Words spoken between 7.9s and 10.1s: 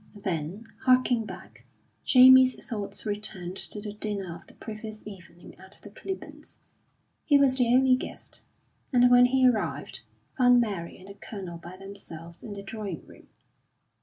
guest, and when he arrived,